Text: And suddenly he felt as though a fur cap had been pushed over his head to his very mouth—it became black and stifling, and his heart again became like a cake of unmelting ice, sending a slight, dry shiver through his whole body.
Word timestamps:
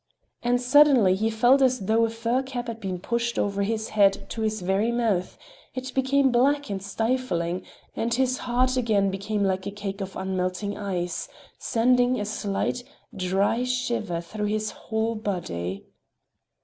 And 0.41 0.59
suddenly 0.59 1.13
he 1.13 1.29
felt 1.29 1.61
as 1.61 1.81
though 1.81 2.05
a 2.05 2.09
fur 2.09 2.41
cap 2.41 2.65
had 2.67 2.79
been 2.79 2.97
pushed 2.99 3.37
over 3.37 3.61
his 3.61 3.89
head 3.89 4.27
to 4.31 4.41
his 4.41 4.63
very 4.63 4.91
mouth—it 4.91 5.93
became 5.93 6.31
black 6.31 6.71
and 6.71 6.81
stifling, 6.81 7.61
and 7.95 8.11
his 8.11 8.39
heart 8.39 8.77
again 8.77 9.11
became 9.11 9.43
like 9.43 9.67
a 9.67 9.69
cake 9.71 10.01
of 10.01 10.15
unmelting 10.15 10.75
ice, 10.75 11.29
sending 11.59 12.19
a 12.19 12.25
slight, 12.25 12.83
dry 13.15 13.63
shiver 13.63 14.21
through 14.21 14.47
his 14.47 14.71
whole 14.71 15.13
body. 15.13 15.85